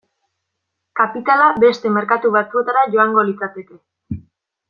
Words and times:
Kapitala 1.01 1.49
beste 1.65 1.91
merkatu 1.99 2.33
batzuetara 2.37 2.85
joango 2.95 3.27
litzateke. 3.31 3.79